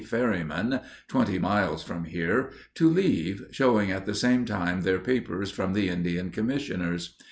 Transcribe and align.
ferrymen, 0.03 0.79
twenty 1.07 1.37
miles 1.37 1.83
from 1.83 2.05
here, 2.05 2.49
to 2.73 2.89
leave, 2.89 3.43
showing 3.51 3.91
at 3.91 4.07
the 4.07 4.15
same 4.15 4.45
time 4.45 4.81
their 4.81 4.97
papers 4.97 5.51
from 5.51 5.73
the 5.73 5.89
Indian 5.89 6.31
Commissioners. 6.31 7.15